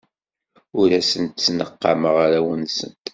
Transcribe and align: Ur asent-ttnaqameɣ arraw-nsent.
Ur 0.79 0.89
asent-ttnaqameɣ 0.99 2.15
arraw-nsent. 2.25 3.03